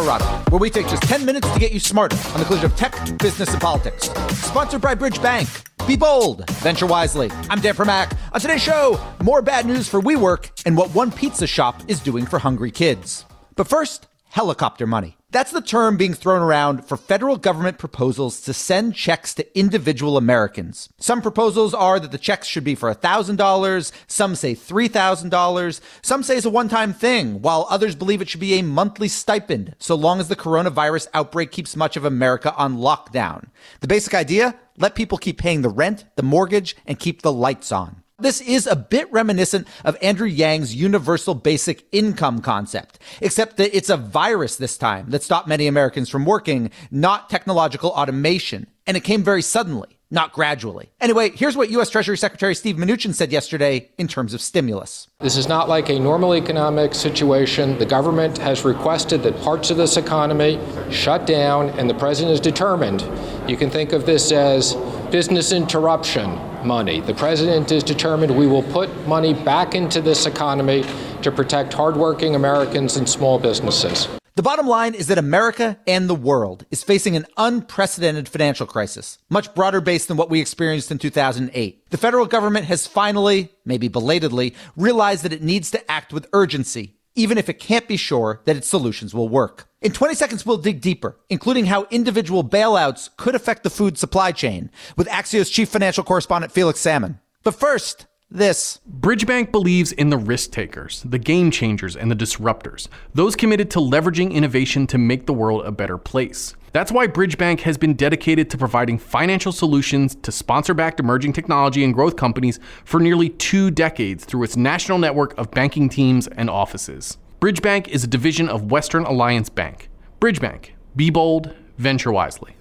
Colorado, 0.00 0.24
where 0.50 0.58
we 0.58 0.70
take 0.70 0.88
just 0.88 1.02
10 1.02 1.26
minutes 1.26 1.46
to 1.52 1.58
get 1.58 1.72
you 1.72 1.78
smarter 1.78 2.16
on 2.32 2.40
the 2.40 2.46
collision 2.46 2.64
of 2.70 2.76
tech, 2.76 2.94
business, 3.18 3.52
and 3.52 3.60
politics. 3.60 4.08
Sponsored 4.38 4.80
by 4.80 4.94
Bridge 4.94 5.20
Bank. 5.20 5.46
Be 5.86 5.94
bold, 5.94 6.48
venture 6.52 6.86
wisely. 6.86 7.30
I'm 7.50 7.60
Dan 7.60 7.74
Primack. 7.74 8.16
On 8.32 8.40
today's 8.40 8.62
show, 8.62 8.98
more 9.22 9.42
bad 9.42 9.66
news 9.66 9.90
for 9.90 10.00
WeWork 10.00 10.62
and 10.64 10.74
what 10.74 10.94
one 10.94 11.12
pizza 11.12 11.46
shop 11.46 11.82
is 11.86 12.00
doing 12.00 12.24
for 12.24 12.38
hungry 12.38 12.70
kids. 12.70 13.26
But 13.56 13.68
first, 13.68 14.06
helicopter 14.30 14.86
money. 14.86 15.18
That's 15.32 15.52
the 15.52 15.60
term 15.60 15.96
being 15.96 16.14
thrown 16.14 16.42
around 16.42 16.84
for 16.86 16.96
federal 16.96 17.36
government 17.36 17.78
proposals 17.78 18.40
to 18.40 18.52
send 18.52 18.96
checks 18.96 19.32
to 19.34 19.58
individual 19.58 20.16
Americans. 20.16 20.88
Some 20.98 21.22
proposals 21.22 21.72
are 21.72 22.00
that 22.00 22.10
the 22.10 22.18
checks 22.18 22.48
should 22.48 22.64
be 22.64 22.74
for 22.74 22.92
$1,000, 22.92 23.92
some 24.08 24.34
say 24.34 24.56
$3,000, 24.56 25.80
some 26.02 26.22
say 26.24 26.36
it's 26.36 26.46
a 26.46 26.50
one 26.50 26.68
time 26.68 26.92
thing, 26.92 27.42
while 27.42 27.68
others 27.70 27.94
believe 27.94 28.20
it 28.20 28.28
should 28.28 28.40
be 28.40 28.54
a 28.54 28.62
monthly 28.62 29.06
stipend, 29.06 29.76
so 29.78 29.94
long 29.94 30.18
as 30.18 30.26
the 30.26 30.34
coronavirus 30.34 31.06
outbreak 31.14 31.52
keeps 31.52 31.76
much 31.76 31.96
of 31.96 32.04
America 32.04 32.52
on 32.56 32.78
lockdown. 32.78 33.50
The 33.80 33.88
basic 33.88 34.14
idea? 34.14 34.56
Let 34.78 34.96
people 34.96 35.18
keep 35.18 35.38
paying 35.38 35.62
the 35.62 35.68
rent, 35.68 36.06
the 36.16 36.24
mortgage, 36.24 36.74
and 36.86 36.98
keep 36.98 37.22
the 37.22 37.32
lights 37.32 37.70
on. 37.70 37.99
This 38.20 38.42
is 38.42 38.66
a 38.66 38.76
bit 38.76 39.10
reminiscent 39.10 39.66
of 39.84 39.96
Andrew 40.02 40.26
Yang's 40.26 40.74
universal 40.74 41.34
basic 41.34 41.86
income 41.90 42.40
concept, 42.40 42.98
except 43.22 43.56
that 43.56 43.74
it's 43.74 43.88
a 43.88 43.96
virus 43.96 44.56
this 44.56 44.76
time 44.76 45.10
that 45.10 45.22
stopped 45.22 45.48
many 45.48 45.66
Americans 45.66 46.10
from 46.10 46.26
working, 46.26 46.70
not 46.90 47.30
technological 47.30 47.90
automation. 47.90 48.66
And 48.86 48.96
it 48.96 49.04
came 49.04 49.22
very 49.22 49.40
suddenly, 49.40 49.98
not 50.10 50.32
gradually. 50.32 50.90
Anyway, 51.00 51.30
here's 51.30 51.56
what 51.56 51.70
U.S. 51.70 51.88
Treasury 51.88 52.18
Secretary 52.18 52.54
Steve 52.54 52.76
Mnuchin 52.76 53.14
said 53.14 53.30
yesterday 53.30 53.88
in 53.96 54.08
terms 54.08 54.34
of 54.34 54.40
stimulus. 54.40 55.08
This 55.20 55.36
is 55.36 55.48
not 55.48 55.68
like 55.68 55.88
a 55.88 55.98
normal 55.98 56.34
economic 56.34 56.94
situation. 56.94 57.78
The 57.78 57.86
government 57.86 58.36
has 58.38 58.64
requested 58.64 59.22
that 59.22 59.40
parts 59.40 59.70
of 59.70 59.76
this 59.76 59.96
economy 59.96 60.60
shut 60.90 61.26
down, 61.26 61.70
and 61.70 61.88
the 61.88 61.94
president 61.94 62.34
is 62.34 62.40
determined. 62.40 63.06
You 63.48 63.56
can 63.56 63.70
think 63.70 63.92
of 63.92 64.06
this 64.06 64.32
as 64.32 64.74
business 65.10 65.52
interruption 65.52 66.30
money. 66.66 67.00
The 67.00 67.14
president 67.14 67.72
is 67.72 67.82
determined 67.82 68.36
we 68.36 68.46
will 68.46 68.62
put 68.62 68.88
money 69.06 69.34
back 69.34 69.74
into 69.74 70.00
this 70.00 70.26
economy 70.26 70.84
to 71.22 71.30
protect 71.30 71.72
hardworking 71.72 72.34
Americans 72.34 72.96
and 72.96 73.08
small 73.08 73.38
businesses. 73.38 74.08
The 74.36 74.42
bottom 74.42 74.66
line 74.66 74.94
is 74.94 75.08
that 75.08 75.18
America 75.18 75.78
and 75.86 76.08
the 76.08 76.14
world 76.14 76.64
is 76.70 76.84
facing 76.84 77.16
an 77.16 77.26
unprecedented 77.36 78.28
financial 78.28 78.66
crisis, 78.66 79.18
much 79.28 79.54
broader 79.54 79.80
based 79.80 80.08
than 80.08 80.16
what 80.16 80.30
we 80.30 80.40
experienced 80.40 80.90
in 80.90 80.98
2008. 80.98 81.90
The 81.90 81.96
federal 81.96 82.26
government 82.26 82.66
has 82.66 82.86
finally, 82.86 83.50
maybe 83.64 83.88
belatedly, 83.88 84.54
realized 84.76 85.24
that 85.24 85.32
it 85.32 85.42
needs 85.42 85.70
to 85.72 85.90
act 85.90 86.12
with 86.12 86.28
urgency 86.32 86.94
even 87.14 87.38
if 87.38 87.48
it 87.48 87.58
can't 87.58 87.88
be 87.88 87.96
sure 87.96 88.40
that 88.44 88.56
its 88.56 88.68
solutions 88.68 89.14
will 89.14 89.28
work. 89.28 89.66
In 89.82 89.92
20 89.92 90.14
seconds, 90.14 90.44
we'll 90.44 90.58
dig 90.58 90.82
deeper, 90.82 91.16
including 91.30 91.64
how 91.64 91.86
individual 91.90 92.44
bailouts 92.44 93.08
could 93.16 93.34
affect 93.34 93.62
the 93.62 93.70
food 93.70 93.96
supply 93.96 94.30
chain 94.30 94.70
with 94.94 95.08
Axios 95.08 95.50
chief 95.50 95.70
financial 95.70 96.04
correspondent 96.04 96.52
Felix 96.52 96.80
Salmon. 96.80 97.18
But 97.44 97.54
first, 97.54 98.06
this. 98.30 98.80
Bridgebank 98.86 99.50
believes 99.50 99.92
in 99.92 100.10
the 100.10 100.18
risk 100.18 100.50
takers, 100.50 101.02
the 101.02 101.18
game 101.18 101.50
changers, 101.50 101.96
and 101.96 102.10
the 102.10 102.14
disruptors, 102.14 102.88
those 103.14 103.34
committed 103.34 103.70
to 103.70 103.78
leveraging 103.78 104.34
innovation 104.34 104.86
to 104.88 104.98
make 104.98 105.24
the 105.24 105.32
world 105.32 105.64
a 105.64 105.72
better 105.72 105.96
place. 105.96 106.54
That's 106.72 106.92
why 106.92 107.06
Bridgebank 107.06 107.60
has 107.60 107.78
been 107.78 107.94
dedicated 107.94 108.50
to 108.50 108.58
providing 108.58 108.98
financial 108.98 109.50
solutions 109.50 110.14
to 110.16 110.30
sponsor 110.30 110.74
backed 110.74 111.00
emerging 111.00 111.32
technology 111.32 111.84
and 111.84 111.94
growth 111.94 112.16
companies 112.16 112.60
for 112.84 113.00
nearly 113.00 113.30
two 113.30 113.70
decades 113.70 114.26
through 114.26 114.42
its 114.42 114.58
national 114.58 114.98
network 114.98 115.36
of 115.38 115.50
banking 115.50 115.88
teams 115.88 116.26
and 116.26 116.50
offices. 116.50 117.16
Bridgebank 117.40 117.88
is 117.88 118.04
a 118.04 118.06
division 118.06 118.50
of 118.50 118.70
Western 118.70 119.04
Alliance 119.04 119.48
Bank. 119.48 119.88
Bridgebank, 120.20 120.72
be 120.94 121.08
bold, 121.08 121.54
venture 121.78 122.12
wisely. 122.12 122.54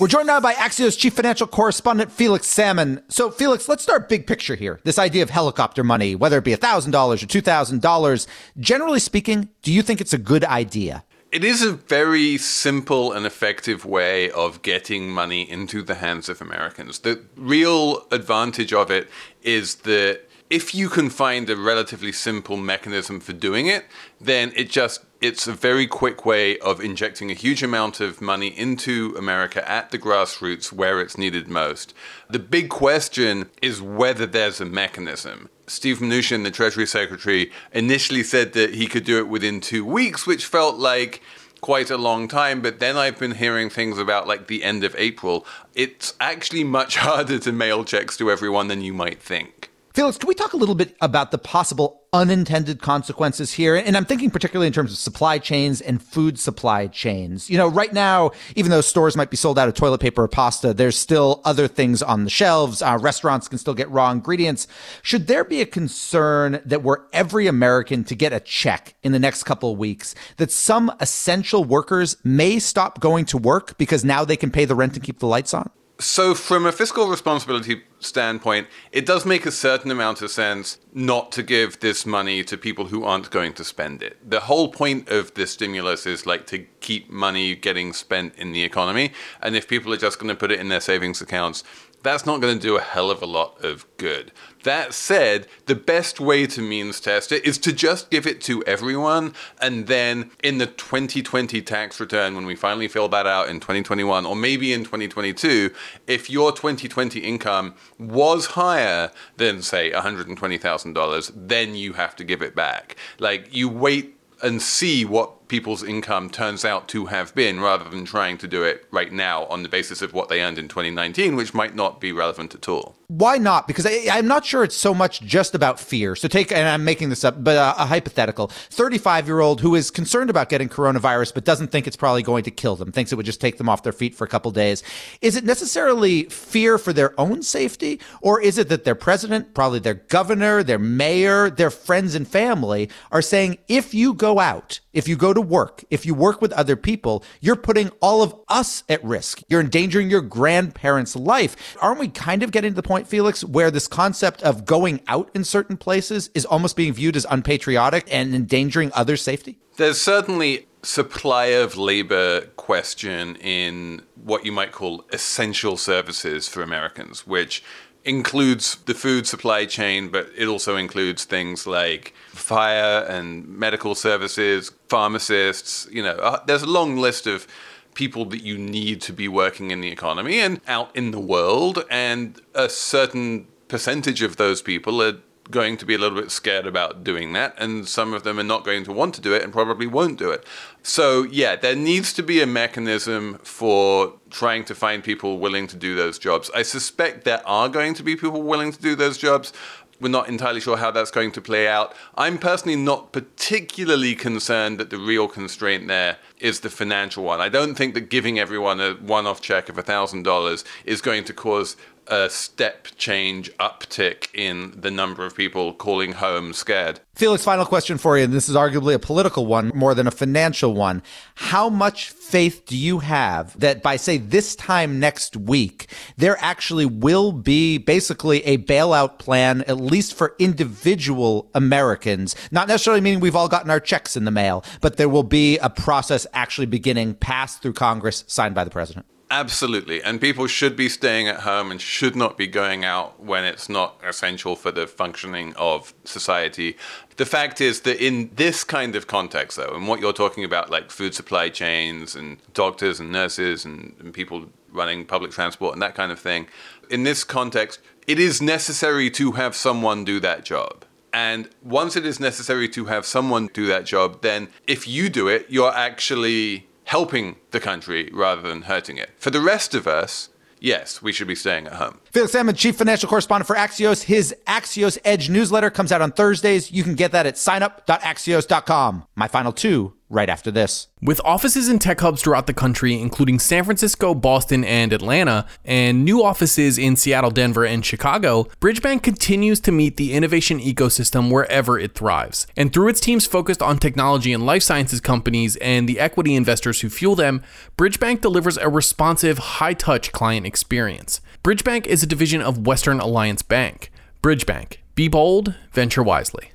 We're 0.00 0.08
joined 0.08 0.26
now 0.26 0.40
by 0.40 0.54
Axios 0.54 0.98
chief 0.98 1.12
financial 1.12 1.46
correspondent 1.46 2.10
Felix 2.10 2.46
Salmon. 2.46 3.02
So, 3.08 3.30
Felix, 3.30 3.68
let's 3.68 3.82
start 3.82 4.08
big 4.08 4.26
picture 4.26 4.54
here. 4.54 4.80
This 4.84 4.98
idea 4.98 5.22
of 5.22 5.28
helicopter 5.28 5.84
money, 5.84 6.14
whether 6.14 6.38
it 6.38 6.44
be 6.44 6.54
$1,000 6.54 6.94
or 6.94 7.26
$2,000, 7.26 8.26
generally 8.58 9.00
speaking, 9.00 9.50
do 9.60 9.70
you 9.70 9.82
think 9.82 10.00
it's 10.00 10.14
a 10.14 10.18
good 10.18 10.44
idea? 10.44 11.04
It 11.30 11.44
is 11.44 11.62
a 11.62 11.72
very 11.72 12.38
simple 12.38 13.12
and 13.12 13.26
effective 13.26 13.84
way 13.84 14.30
of 14.30 14.62
getting 14.62 15.10
money 15.10 15.42
into 15.42 15.82
the 15.82 15.96
hands 15.96 16.30
of 16.30 16.40
Americans. 16.40 17.00
The 17.00 17.22
real 17.36 18.06
advantage 18.10 18.72
of 18.72 18.90
it 18.90 19.10
is 19.42 19.74
that 19.74 20.22
if 20.50 20.74
you 20.74 20.88
can 20.88 21.10
find 21.10 21.50
a 21.50 21.56
relatively 21.56 22.12
simple 22.12 22.56
mechanism 22.56 23.20
for 23.20 23.32
doing 23.32 23.66
it, 23.66 23.84
then 24.20 24.52
it 24.56 24.70
just 24.70 25.04
it's 25.20 25.48
a 25.48 25.52
very 25.52 25.86
quick 25.86 26.24
way 26.24 26.56
of 26.60 26.80
injecting 26.80 27.28
a 27.30 27.34
huge 27.34 27.62
amount 27.62 28.00
of 28.00 28.20
money 28.20 28.48
into 28.48 29.14
America 29.18 29.68
at 29.68 29.90
the 29.90 29.98
grassroots 29.98 30.72
where 30.72 31.00
it's 31.00 31.18
needed 31.18 31.48
most. 31.48 31.92
The 32.30 32.38
big 32.38 32.68
question 32.70 33.50
is 33.60 33.82
whether 33.82 34.26
there's 34.26 34.60
a 34.60 34.64
mechanism. 34.64 35.50
Steve 35.66 35.98
Mnuchin, 35.98 36.44
the 36.44 36.52
Treasury 36.52 36.86
Secretary, 36.86 37.50
initially 37.72 38.22
said 38.22 38.52
that 38.52 38.74
he 38.74 38.86
could 38.86 39.04
do 39.04 39.18
it 39.18 39.28
within 39.28 39.60
two 39.60 39.84
weeks, 39.84 40.24
which 40.24 40.46
felt 40.46 40.76
like 40.76 41.20
quite 41.60 41.90
a 41.90 41.98
long 41.98 42.28
time, 42.28 42.62
but 42.62 42.78
then 42.78 42.96
I've 42.96 43.18
been 43.18 43.32
hearing 43.32 43.68
things 43.68 43.98
about 43.98 44.28
like 44.28 44.46
the 44.46 44.62
end 44.62 44.84
of 44.84 44.94
April. 44.96 45.44
It's 45.74 46.14
actually 46.20 46.62
much 46.62 46.96
harder 46.98 47.40
to 47.40 47.52
mail 47.52 47.84
checks 47.84 48.16
to 48.18 48.30
everyone 48.30 48.68
than 48.68 48.82
you 48.82 48.94
might 48.94 49.20
think. 49.20 49.67
Felix, 49.94 50.18
can 50.18 50.28
we 50.28 50.34
talk 50.34 50.52
a 50.52 50.56
little 50.56 50.74
bit 50.74 50.94
about 51.00 51.30
the 51.30 51.38
possible 51.38 52.02
unintended 52.12 52.80
consequences 52.80 53.52
here? 53.54 53.74
And 53.74 53.96
I'm 53.96 54.04
thinking 54.04 54.30
particularly 54.30 54.66
in 54.66 54.72
terms 54.72 54.92
of 54.92 54.98
supply 54.98 55.38
chains 55.38 55.80
and 55.80 56.00
food 56.00 56.38
supply 56.38 56.86
chains. 56.86 57.48
You 57.50 57.58
know, 57.58 57.68
right 57.68 57.92
now, 57.92 58.30
even 58.54 58.70
though 58.70 58.80
stores 58.80 59.16
might 59.16 59.30
be 59.30 59.36
sold 59.36 59.58
out 59.58 59.66
of 59.66 59.74
toilet 59.74 60.00
paper 60.00 60.22
or 60.22 60.28
pasta, 60.28 60.74
there's 60.74 60.96
still 60.96 61.40
other 61.44 61.66
things 61.66 62.02
on 62.02 62.24
the 62.24 62.30
shelves. 62.30 62.82
Uh, 62.82 62.98
restaurants 63.00 63.48
can 63.48 63.58
still 63.58 63.74
get 63.74 63.90
raw 63.90 64.10
ingredients. 64.10 64.68
Should 65.02 65.26
there 65.26 65.44
be 65.44 65.60
a 65.62 65.66
concern 65.66 66.60
that 66.64 66.82
were 66.82 67.06
every 67.12 67.46
American 67.46 68.04
to 68.04 68.14
get 68.14 68.32
a 68.32 68.40
check 68.40 68.94
in 69.02 69.12
the 69.12 69.18
next 69.18 69.44
couple 69.44 69.72
of 69.72 69.78
weeks, 69.78 70.14
that 70.36 70.50
some 70.50 70.92
essential 71.00 71.64
workers 71.64 72.16
may 72.22 72.58
stop 72.58 73.00
going 73.00 73.24
to 73.26 73.38
work 73.38 73.76
because 73.78 74.04
now 74.04 74.24
they 74.24 74.36
can 74.36 74.50
pay 74.50 74.64
the 74.64 74.74
rent 74.74 74.94
and 74.94 75.02
keep 75.02 75.18
the 75.18 75.26
lights 75.26 75.54
on? 75.54 75.70
So, 76.00 76.32
from 76.32 76.64
a 76.64 76.70
fiscal 76.70 77.08
responsibility 77.08 77.82
standpoint, 77.98 78.68
it 78.92 79.04
does 79.04 79.26
make 79.26 79.46
a 79.46 79.50
certain 79.50 79.90
amount 79.90 80.22
of 80.22 80.30
sense 80.30 80.78
not 80.92 81.32
to 81.32 81.42
give 81.42 81.80
this 81.80 82.06
money 82.06 82.44
to 82.44 82.56
people 82.56 82.86
who 82.86 83.02
aren't 83.02 83.32
going 83.32 83.52
to 83.54 83.64
spend 83.64 84.00
it. 84.00 84.16
The 84.30 84.38
whole 84.38 84.70
point 84.70 85.08
of 85.08 85.34
this 85.34 85.50
stimulus 85.50 86.06
is 86.06 86.24
like 86.24 86.46
to 86.46 86.60
keep 86.78 87.10
money 87.10 87.56
getting 87.56 87.92
spent 87.92 88.36
in 88.36 88.52
the 88.52 88.62
economy. 88.62 89.10
And 89.42 89.56
if 89.56 89.66
people 89.66 89.92
are 89.92 89.96
just 89.96 90.20
going 90.20 90.28
to 90.28 90.36
put 90.36 90.52
it 90.52 90.60
in 90.60 90.68
their 90.68 90.80
savings 90.80 91.20
accounts, 91.20 91.64
that's 92.02 92.24
not 92.24 92.40
going 92.40 92.56
to 92.56 92.62
do 92.62 92.76
a 92.76 92.80
hell 92.80 93.10
of 93.10 93.22
a 93.22 93.26
lot 93.26 93.62
of 93.64 93.86
good. 93.96 94.32
That 94.64 94.94
said, 94.94 95.46
the 95.66 95.74
best 95.74 96.20
way 96.20 96.46
to 96.46 96.60
means 96.60 97.00
test 97.00 97.32
it 97.32 97.44
is 97.44 97.58
to 97.58 97.72
just 97.72 98.10
give 98.10 98.26
it 98.26 98.40
to 98.42 98.62
everyone. 98.64 99.34
And 99.60 99.86
then 99.86 100.30
in 100.42 100.58
the 100.58 100.66
2020 100.66 101.62
tax 101.62 102.00
return, 102.00 102.34
when 102.34 102.46
we 102.46 102.54
finally 102.54 102.88
fill 102.88 103.08
that 103.08 103.26
out 103.26 103.48
in 103.48 103.60
2021 103.60 104.26
or 104.26 104.36
maybe 104.36 104.72
in 104.72 104.84
2022, 104.84 105.70
if 106.06 106.28
your 106.28 106.52
2020 106.52 107.20
income 107.20 107.74
was 107.98 108.46
higher 108.46 109.10
than, 109.36 109.62
say, 109.62 109.90
$120,000, 109.90 111.32
then 111.34 111.74
you 111.74 111.94
have 111.94 112.16
to 112.16 112.24
give 112.24 112.42
it 112.42 112.54
back. 112.54 112.96
Like 113.18 113.54
you 113.54 113.68
wait 113.68 114.16
and 114.42 114.62
see 114.62 115.04
what 115.04 115.37
people's 115.48 115.82
income 115.82 116.30
turns 116.30 116.64
out 116.64 116.88
to 116.88 117.06
have 117.06 117.34
been 117.34 117.60
rather 117.60 117.88
than 117.88 118.04
trying 118.04 118.38
to 118.38 118.48
do 118.48 118.62
it 118.62 118.86
right 118.90 119.12
now 119.12 119.44
on 119.46 119.62
the 119.62 119.68
basis 119.68 120.02
of 120.02 120.12
what 120.12 120.28
they 120.28 120.42
earned 120.42 120.58
in 120.58 120.68
2019, 120.68 121.36
which 121.36 121.54
might 121.54 121.74
not 121.74 122.00
be 122.00 122.12
relevant 122.12 122.54
at 122.54 122.68
all. 122.68 122.94
Why 123.08 123.38
not? 123.38 123.66
Because 123.66 123.86
I, 123.86 124.18
am 124.18 124.26
not 124.26 124.44
sure 124.44 124.62
it's 124.62 124.76
so 124.76 124.92
much 124.92 125.22
just 125.22 125.54
about 125.54 125.80
fear. 125.80 126.14
So 126.14 126.28
take, 126.28 126.52
and 126.52 126.68
I'm 126.68 126.84
making 126.84 127.08
this 127.08 127.24
up, 127.24 127.42
but 127.42 127.56
a, 127.56 127.82
a 127.82 127.86
hypothetical 127.86 128.48
35 128.48 129.26
year 129.26 129.40
old 129.40 129.62
who 129.62 129.74
is 129.74 129.90
concerned 129.90 130.28
about 130.28 130.50
getting 130.50 130.68
coronavirus, 130.68 131.32
but 131.32 131.44
doesn't 131.44 131.68
think 131.68 131.86
it's 131.86 131.96
probably 131.96 132.22
going 132.22 132.44
to 132.44 132.50
kill 132.50 132.76
them, 132.76 132.92
thinks 132.92 133.10
it 133.10 133.16
would 133.16 133.24
just 133.24 133.40
take 133.40 133.56
them 133.56 133.66
off 133.66 133.82
their 133.82 133.94
feet 133.94 134.14
for 134.14 134.24
a 134.24 134.28
couple 134.28 134.50
days. 134.50 134.82
Is 135.22 135.36
it 135.36 135.44
necessarily 135.44 136.24
fear 136.24 136.76
for 136.76 136.92
their 136.92 137.18
own 137.18 137.42
safety? 137.42 137.98
Or 138.20 138.42
is 138.42 138.58
it 138.58 138.68
that 138.68 138.84
their 138.84 138.94
president, 138.94 139.54
probably 139.54 139.78
their 139.78 139.94
governor, 139.94 140.62
their 140.62 140.78
mayor, 140.78 141.48
their 141.48 141.70
friends 141.70 142.14
and 142.14 142.28
family 142.28 142.90
are 143.10 143.22
saying, 143.22 143.56
if 143.68 143.94
you 143.94 144.12
go 144.12 144.38
out, 144.38 144.80
if 144.98 145.06
you 145.06 145.14
go 145.14 145.32
to 145.32 145.40
work, 145.40 145.84
if 145.90 146.04
you 146.04 146.12
work 146.12 146.42
with 146.42 146.52
other 146.54 146.74
people, 146.74 147.22
you're 147.40 147.54
putting 147.54 147.90
all 148.00 148.20
of 148.20 148.34
us 148.48 148.82
at 148.88 149.02
risk. 149.04 149.40
You're 149.48 149.60
endangering 149.60 150.10
your 150.10 150.20
grandparents' 150.20 151.14
life. 151.14 151.76
Aren't 151.80 152.00
we 152.00 152.08
kind 152.08 152.42
of 152.42 152.50
getting 152.50 152.72
to 152.72 152.74
the 152.74 152.82
point, 152.82 153.06
Felix, 153.06 153.44
where 153.44 153.70
this 153.70 153.86
concept 153.86 154.42
of 154.42 154.64
going 154.64 155.00
out 155.06 155.30
in 155.34 155.44
certain 155.44 155.76
places 155.76 156.30
is 156.34 156.44
almost 156.44 156.74
being 156.74 156.92
viewed 156.92 157.14
as 157.14 157.24
unpatriotic 157.30 158.08
and 158.10 158.34
endangering 158.34 158.90
others' 158.92 159.22
safety? 159.22 159.60
There's 159.76 160.00
certainly 160.00 160.66
supply 160.82 161.46
of 161.46 161.76
labor 161.76 162.46
question 162.56 163.36
in 163.36 164.02
what 164.16 164.44
you 164.44 164.50
might 164.50 164.72
call 164.72 165.04
essential 165.12 165.76
services 165.76 166.48
for 166.48 166.62
Americans, 166.62 167.24
which 167.24 167.62
includes 168.08 168.76
the 168.86 168.94
food 168.94 169.26
supply 169.26 169.66
chain, 169.66 170.08
but 170.08 170.28
it 170.36 170.46
also 170.46 170.76
includes 170.76 171.24
things 171.24 171.66
like 171.66 172.14
fire 172.28 173.04
and 173.04 173.46
medical 173.46 173.94
services, 173.94 174.72
pharmacists. 174.88 175.86
You 175.90 176.02
know, 176.02 176.16
uh, 176.16 176.42
there's 176.46 176.62
a 176.62 176.66
long 176.66 176.96
list 176.96 177.26
of 177.26 177.46
people 177.94 178.24
that 178.26 178.42
you 178.42 178.56
need 178.56 179.00
to 179.02 179.12
be 179.12 179.28
working 179.28 179.70
in 179.70 179.80
the 179.80 179.88
economy 179.88 180.40
and 180.40 180.60
out 180.66 180.94
in 180.96 181.10
the 181.10 181.20
world, 181.20 181.84
and 181.90 182.40
a 182.54 182.68
certain 182.68 183.46
percentage 183.68 184.22
of 184.22 184.36
those 184.36 184.62
people 184.62 185.02
are 185.02 185.18
going 185.50 185.76
to 185.78 185.86
be 185.86 185.94
a 185.94 185.98
little 185.98 186.20
bit 186.20 186.30
scared 186.30 186.66
about 186.66 187.04
doing 187.04 187.32
that, 187.32 187.54
and 187.58 187.88
some 187.88 188.12
of 188.12 188.22
them 188.22 188.38
are 188.38 188.44
not 188.44 188.64
going 188.64 188.84
to 188.84 188.92
want 188.92 189.14
to 189.14 189.20
do 189.20 189.32
it 189.32 189.42
and 189.42 189.52
probably 189.52 189.86
won't 189.86 190.18
do 190.18 190.30
it. 190.30 190.44
So, 190.82 191.22
yeah, 191.22 191.56
there 191.56 191.76
needs 191.76 192.12
to 192.14 192.22
be 192.22 192.40
a 192.40 192.46
mechanism 192.46 193.38
for 193.42 194.14
trying 194.30 194.64
to 194.66 194.74
find 194.74 195.02
people 195.02 195.38
willing 195.38 195.66
to 195.68 195.76
do 195.76 195.94
those 195.94 196.18
jobs. 196.18 196.50
I 196.54 196.62
suspect 196.62 197.24
there 197.24 197.46
are 197.46 197.68
going 197.68 197.94
to 197.94 198.02
be 198.02 198.16
people 198.16 198.42
willing 198.42 198.72
to 198.72 198.80
do 198.80 198.94
those 198.94 199.18
jobs. 199.18 199.52
We're 200.00 200.08
not 200.08 200.28
entirely 200.28 200.60
sure 200.60 200.76
how 200.76 200.92
that's 200.92 201.10
going 201.10 201.32
to 201.32 201.40
play 201.40 201.66
out. 201.66 201.92
I'm 202.16 202.38
personally 202.38 202.76
not 202.76 203.12
particularly 203.12 204.14
concerned 204.14 204.78
that 204.78 204.90
the 204.90 204.98
real 204.98 205.26
constraint 205.26 205.88
there 205.88 206.18
is 206.38 206.60
the 206.60 206.70
financial 206.70 207.24
one. 207.24 207.40
I 207.40 207.48
don't 207.48 207.74
think 207.74 207.94
that 207.94 208.02
giving 208.02 208.38
everyone 208.38 208.80
a 208.80 208.92
one 208.94 209.26
off 209.26 209.40
check 209.40 209.68
of 209.68 209.74
$1,000 209.74 210.64
is 210.84 211.00
going 211.00 211.24
to 211.24 211.32
cause 211.32 211.76
a 212.08 212.28
step 212.30 212.88
change 212.96 213.50
uptick 213.58 214.28
in 214.34 214.72
the 214.80 214.90
number 214.90 215.24
of 215.24 215.36
people 215.36 215.72
calling 215.72 216.12
home 216.12 216.52
scared. 216.52 217.00
Felix, 217.14 217.42
final 217.42 217.66
question 217.66 217.98
for 217.98 218.16
you, 218.16 218.24
and 218.24 218.32
this 218.32 218.48
is 218.48 218.54
arguably 218.54 218.94
a 218.94 218.98
political 218.98 219.44
one 219.44 219.72
more 219.74 219.94
than 219.94 220.06
a 220.06 220.10
financial 220.12 220.72
one. 220.74 221.02
How 221.34 221.68
much 221.68 222.10
faith 222.10 222.64
do 222.66 222.76
you 222.76 223.00
have 223.00 223.58
that 223.58 223.82
by, 223.82 223.96
say, 223.96 224.18
this 224.18 224.54
time 224.54 225.00
next 225.00 225.36
week, 225.36 225.88
there 226.16 226.36
actually 226.38 226.86
will 226.86 227.32
be 227.32 227.78
basically 227.78 228.44
a 228.44 228.58
bailout 228.58 229.18
plan, 229.18 229.62
at 229.62 229.80
least 229.80 230.14
for 230.14 230.36
individual 230.38 231.50
Americans? 231.54 232.36
Not 232.52 232.68
necessarily 232.68 233.00
meaning 233.00 233.20
we've 233.20 233.34
all 233.36 233.48
gotten 233.48 233.70
our 233.70 233.80
checks 233.80 234.16
in 234.16 234.24
the 234.24 234.30
mail, 234.30 234.64
but 234.80 234.96
there 234.96 235.08
will 235.08 235.24
be 235.24 235.58
a 235.58 235.70
process 235.70 236.26
actually 236.32 236.66
beginning 236.66 237.14
passed 237.14 237.62
through 237.62 237.72
Congress, 237.72 238.24
signed 238.28 238.54
by 238.54 238.64
the 238.64 238.70
president. 238.70 239.06
Absolutely. 239.30 240.02
And 240.02 240.20
people 240.20 240.46
should 240.46 240.74
be 240.74 240.88
staying 240.88 241.28
at 241.28 241.40
home 241.40 241.70
and 241.70 241.80
should 241.80 242.16
not 242.16 242.38
be 242.38 242.46
going 242.46 242.84
out 242.84 243.22
when 243.22 243.44
it's 243.44 243.68
not 243.68 244.00
essential 244.02 244.56
for 244.56 244.70
the 244.70 244.86
functioning 244.86 245.54
of 245.56 245.92
society. 246.04 246.76
The 247.16 247.26
fact 247.26 247.60
is 247.60 247.82
that 247.82 248.02
in 248.04 248.30
this 248.36 248.64
kind 248.64 248.96
of 248.96 249.06
context, 249.06 249.58
though, 249.58 249.74
and 249.74 249.86
what 249.86 250.00
you're 250.00 250.14
talking 250.14 250.44
about, 250.44 250.70
like 250.70 250.90
food 250.90 251.14
supply 251.14 251.50
chains 251.50 252.16
and 252.16 252.38
doctors 252.54 253.00
and 253.00 253.12
nurses 253.12 253.66
and, 253.66 253.94
and 254.00 254.14
people 254.14 254.46
running 254.72 255.04
public 255.04 255.32
transport 255.32 255.74
and 255.74 255.82
that 255.82 255.94
kind 255.94 256.10
of 256.10 256.18
thing, 256.18 256.46
in 256.88 257.02
this 257.02 257.22
context, 257.22 257.80
it 258.06 258.18
is 258.18 258.40
necessary 258.40 259.10
to 259.10 259.32
have 259.32 259.54
someone 259.54 260.04
do 260.04 260.20
that 260.20 260.44
job. 260.44 260.86
And 261.12 261.50
once 261.62 261.96
it 261.96 262.06
is 262.06 262.20
necessary 262.20 262.68
to 262.70 262.86
have 262.86 263.04
someone 263.04 263.48
do 263.52 263.66
that 263.66 263.84
job, 263.84 264.22
then 264.22 264.48
if 264.66 264.86
you 264.86 265.08
do 265.10 265.28
it, 265.28 265.46
you're 265.48 265.74
actually 265.74 266.67
helping 266.88 267.36
the 267.50 267.60
country 267.60 268.10
rather 268.14 268.40
than 268.40 268.62
hurting 268.62 268.96
it. 268.96 269.10
For 269.18 269.30
the 269.30 269.42
rest 269.42 269.74
of 269.74 269.86
us, 269.86 270.30
yes, 270.58 271.02
we 271.02 271.12
should 271.12 271.28
be 271.28 271.34
staying 271.34 271.66
at 271.66 271.74
home. 271.74 272.00
Felix 272.12 272.32
Salmon, 272.32 272.54
chief 272.54 272.76
financial 272.76 273.08
correspondent 273.10 273.46
for 273.46 273.56
Axios. 273.56 274.02
His 274.02 274.34
Axios 274.46 274.96
Edge 275.04 275.28
newsletter 275.28 275.68
comes 275.68 275.92
out 275.92 276.00
on 276.00 276.12
Thursdays. 276.12 276.72
You 276.72 276.82
can 276.82 276.94
get 276.94 277.12
that 277.12 277.26
at 277.26 277.34
signup.axios.com. 277.34 279.04
My 279.16 279.28
final 279.28 279.52
two 279.52 279.92
right 280.10 280.28
after 280.28 280.50
this. 280.50 280.88
With 281.02 281.20
offices 281.24 281.68
and 281.68 281.80
tech 281.80 282.00
hubs 282.00 282.22
throughout 282.22 282.46
the 282.46 282.54
country, 282.54 283.00
including 283.00 283.38
San 283.38 283.64
Francisco, 283.64 284.14
Boston, 284.14 284.64
and 284.64 284.92
Atlanta, 284.92 285.46
and 285.64 286.04
new 286.04 286.22
offices 286.22 286.78
in 286.78 286.96
Seattle, 286.96 287.30
Denver, 287.30 287.64
and 287.64 287.84
Chicago, 287.84 288.44
Bridgebank 288.60 289.02
continues 289.02 289.60
to 289.60 289.72
meet 289.72 289.96
the 289.96 290.12
innovation 290.12 290.58
ecosystem 290.58 291.30
wherever 291.30 291.78
it 291.78 291.94
thrives. 291.94 292.46
And 292.56 292.72
through 292.72 292.88
its 292.88 293.00
teams 293.00 293.26
focused 293.26 293.62
on 293.62 293.78
technology 293.78 294.32
and 294.32 294.44
life 294.44 294.62
sciences 294.62 295.00
companies 295.00 295.56
and 295.56 295.88
the 295.88 296.00
equity 296.00 296.34
investors 296.34 296.80
who 296.80 296.88
fuel 296.88 297.14
them, 297.14 297.42
Bridgebank 297.76 298.20
delivers 298.20 298.56
a 298.56 298.68
responsive, 298.68 299.38
high 299.38 299.74
touch 299.74 300.12
client 300.12 300.46
experience. 300.46 301.20
Bridgebank 301.44 301.86
is 301.86 302.02
a 302.02 302.06
division 302.06 302.42
of 302.42 302.66
Western 302.66 303.00
Alliance 303.00 303.42
Bank. 303.42 303.90
Bridgebank. 304.22 304.78
Be 304.94 305.06
bold, 305.06 305.54
venture 305.72 306.02
wisely. 306.02 306.50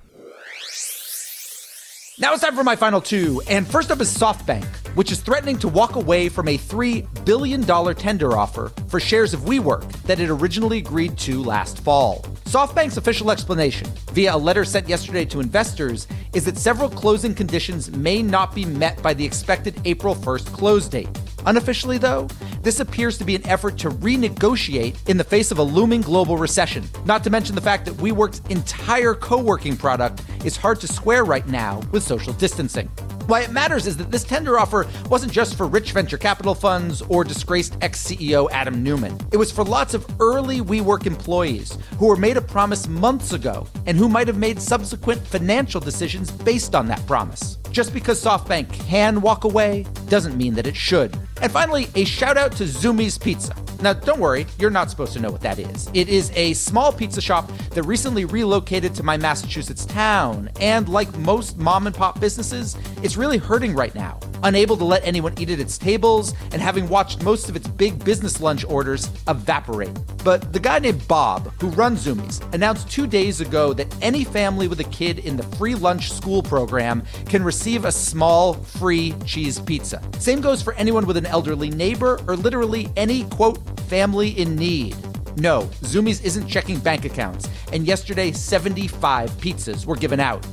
Now 2.19 2.31
it's 2.33 2.44
time 2.44 2.56
for 2.56 2.63
my 2.63 2.75
final 2.75 3.01
two. 3.01 3.42
And 3.48 3.68
first 3.68 3.89
up 3.89 4.00
is 4.00 4.15
SoftBank, 4.15 4.63
which 4.95 5.12
is 5.12 5.19
threatening 5.19 5.57
to 5.57 5.68
walk 5.68 5.95
away 5.95 6.30
from 6.30 6.48
a 6.48 6.60
$3 6.60 7.25
billion 7.25 7.63
tender 7.95 8.38
offer 8.38 8.71
for 8.88 9.00
shares 9.00 9.33
of 9.33 9.42
WeWork 9.42 9.92
that 10.04 10.19
it 10.19 10.30
originally 10.30 10.77
agreed 10.77 11.18
to 11.19 11.42
last 11.42 11.80
fall. 11.80 12.21
SoftBank's 12.45 12.98
official 12.98 13.31
explanation, 13.31 13.88
via 14.12 14.36
a 14.36 14.38
letter 14.38 14.63
sent 14.63 14.88
yesterday 14.88 15.25
to 15.25 15.39
investors, 15.39 16.07
is 16.36 16.45
that 16.45 16.60
several 16.60 16.88
closing 16.88 17.33
conditions 17.33 17.89
may 17.89 18.21
not 18.21 18.54
be 18.54 18.63
met 18.63 19.01
by 19.01 19.15
the 19.15 19.25
expected 19.25 19.81
April 19.83 20.13
1st 20.13 20.54
close 20.54 20.88
date. 20.88 21.10
Unofficially, 21.45 21.98
though, 21.98 22.28
this 22.62 22.80
appears 22.80 23.18
to 23.18 23.25
be 23.25 23.36
an 23.36 23.45
effort 23.48 23.78
to 23.80 23.90
renegotiate 23.90 24.95
in 25.10 25.18
the 25.18 25.24
face 25.24 25.51
of 25.51 25.57
a 25.57 25.63
looming 25.63 26.01
global 26.01 26.38
recession. 26.38 26.84
Not 27.06 27.24
to 27.25 27.30
mention 27.30 27.56
the 27.56 27.62
fact 27.62 27.86
that 27.86 27.95
WeWork's 27.95 28.42
entire 28.50 29.13
co 29.13 29.38
working 29.38 29.75
product 29.75 30.22
is 30.45 30.56
hard 30.56 30.80
to 30.81 30.88
square 30.88 31.24
right 31.25 31.48
now 31.48 31.81
with 31.92 32.04
social 32.04 32.34
distancing. 32.34 32.88
Why 33.28 33.42
it 33.42 33.51
matters 33.51 33.88
is 33.88 33.95
that 33.98 34.12
this 34.12 34.25
tender 34.25 34.60
offer 34.60 34.86
wasn't 35.10 35.31
just 35.31 35.56
for 35.56 35.66
rich 35.66 35.92
venture 35.94 36.18
capital 36.18 36.54
funds 36.54 37.01
or 37.04 37.24
disgraced 37.24 37.78
ex 37.81 38.04
CEO 38.04 38.50
Adam 38.51 38.84
Neumann. 38.84 39.18
It 39.31 39.38
was 39.38 39.51
for 39.51 39.63
lots 39.63 39.94
of 39.94 40.06
early 40.19 40.60
WeWork 40.60 41.06
employees 41.06 41.78
who 41.98 42.07
were 42.07 42.18
made 42.18 42.36
a 42.36 42.42
promise 42.42 42.88
months 42.88 43.31
ago 43.31 43.68
and 43.86 43.98
who 43.98 44.10
might 44.10 44.28
have 44.28 44.38
made 44.38 44.62
subsequent 44.62 45.25
financial 45.25 45.80
decisions 45.80 46.31
based 46.31 46.75
on 46.75 46.88
that 46.88 47.06
promise. 47.07 47.60
Just 47.74 47.92
because 47.92 48.24
SoftBank 48.24 48.72
can 48.72 49.20
walk 49.20 49.46
away 49.46 49.88
doesn't 50.08 50.38
mean 50.38 50.54
that 50.54 50.68
it 50.68 50.75
should. 50.75 51.18
And 51.42 51.52
finally, 51.52 51.88
a 51.96 52.06
shout 52.06 52.38
out 52.38 52.52
to 52.58 52.66
Zumiez 52.66 53.20
Pizza. 53.20 53.56
Now, 53.81 53.94
don't 53.94 54.20
worry, 54.20 54.46
you're 54.60 54.70
not 54.70 54.92
supposed 54.92 55.12
to 55.14 55.20
know 55.20 55.31
what 55.31 55.42
that 55.42 55.58
is. 55.58 55.90
It 55.96 56.08
is 56.08 56.31
a 56.36 56.54
small 56.54 56.94
pizza 56.94 57.20
shop 57.20 57.52
that 57.72 57.81
recently 57.81 58.25
relocated 58.25 58.94
to 58.94 59.02
my 59.02 59.18
Massachusetts 59.18 59.88
town, 59.88 60.52
and 60.62 60.88
like 60.88 61.18
most 61.18 61.58
mom 61.58 61.88
and 61.88 61.96
pop 61.96 62.20
businesses, 62.20 62.78
it's 63.02 63.18
really 63.18 63.40
hurting 63.40 63.74
right 63.74 63.96
now. 63.96 64.20
Unable 64.44 64.75
to 64.78 64.84
let 64.84 65.06
anyone 65.06 65.34
eat 65.38 65.50
at 65.50 65.60
its 65.60 65.78
tables, 65.78 66.34
and 66.51 66.62
having 66.62 66.90
watched 66.90 67.24
most 67.24 67.48
of 67.50 67.56
its 67.56 67.68
big 67.68 68.04
business 68.04 68.42
lunch 68.42 68.66
orders 68.66 69.10
evaporate. 69.28 69.98
But 70.24 70.51
the 70.51 70.60
guy 70.60 70.80
named 70.80 71.07
Bob, 71.07 71.51
who 71.62 71.69
runs 71.69 72.06
Zumiez, 72.06 72.42
announced 72.54 72.90
two 72.90 73.07
days 73.07 73.40
ago 73.40 73.74
that 73.74 73.88
any 74.01 74.24
family 74.24 74.68
with 74.68 74.80
a 74.80 74.86
kid 74.86 75.19
in 75.19 75.38
the 75.38 75.44
free 75.57 75.75
lunch 75.75 76.12
school 76.12 76.44
program 76.44 77.03
can 77.25 77.44
receive 77.44 77.86
a 77.86 77.91
small 77.91 78.53
free 78.53 79.13
cheese 79.25 79.60
pizza. 79.60 80.01
Same 80.20 80.41
goes 80.41 80.62
for 80.62 80.74
anyone 80.74 81.06
with 81.06 81.17
an 81.17 81.25
elderly 81.25 81.70
neighbor 81.70 82.20
or 82.27 82.36
literally 82.36 82.89
any 82.98 83.24
quote 83.25 83.60
family 83.82 84.29
in 84.29 84.56
need. 84.56 84.96
No, 85.38 85.63
Zumiez 85.82 86.24
isn't 86.24 86.48
checking 86.48 86.80
bank 86.80 87.06
accounts, 87.06 87.50
and 87.72 87.88
yesterday 87.88 88.32
75 88.32 89.32
pizzas 89.32 89.86
were 89.86 89.96
given 89.96 90.20
out. 90.20 90.46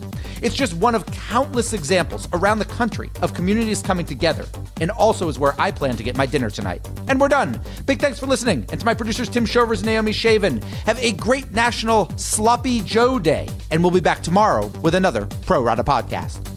It's 0.42 0.54
just 0.54 0.72
one 0.74 0.94
of 0.94 1.04
countless 1.06 1.74
examples 1.74 2.26
around 2.32 2.60
the 2.60 2.64
country 2.64 3.10
of 3.20 3.34
communities 3.34 3.82
coming 3.82 4.06
together, 4.06 4.46
and 4.80 4.90
also 4.90 5.28
is 5.28 5.38
where 5.38 5.54
I 5.60 5.70
plan 5.70 5.96
to 5.96 6.02
get 6.02 6.16
my 6.16 6.24
dinner 6.24 6.48
tonight. 6.48 6.88
And 7.08 7.20
we're 7.20 7.28
done. 7.28 7.60
Big 7.84 8.00
thanks 8.00 8.18
for 8.18 8.26
listening, 8.26 8.64
and 8.70 8.80
to 8.80 8.86
my 8.86 8.94
producers 8.94 9.28
Tim 9.28 9.44
Shovers 9.44 9.80
and 9.80 9.86
Naomi 9.86 10.12
Shavin. 10.12 10.62
Have 10.86 10.98
a 11.02 11.12
great 11.12 11.52
National 11.52 12.08
Sloppy 12.16 12.80
Joe 12.80 13.18
Day, 13.18 13.48
and 13.70 13.82
we'll 13.82 13.90
be 13.90 14.00
back 14.00 14.22
tomorrow 14.22 14.68
with 14.82 14.94
another 14.94 15.26
Pro 15.44 15.62
Rata 15.62 15.84
podcast. 15.84 16.49